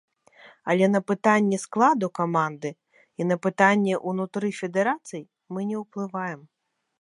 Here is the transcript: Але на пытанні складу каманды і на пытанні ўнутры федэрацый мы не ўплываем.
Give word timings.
Але 0.73 0.85
на 0.93 1.01
пытанні 1.09 1.57
складу 1.65 2.09
каманды 2.19 2.71
і 3.21 3.27
на 3.33 3.37
пытанні 3.45 3.93
ўнутры 4.13 4.47
федэрацый 4.63 5.23
мы 5.53 5.59
не 5.75 5.85
ўплываем. 5.85 6.41